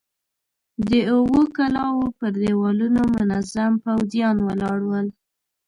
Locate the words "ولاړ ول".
4.47-5.07